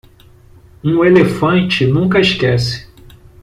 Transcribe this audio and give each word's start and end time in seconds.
Um 0.83 1.05
elefante 1.05 1.85
nunca 1.85 2.19
esquece. 2.19 2.89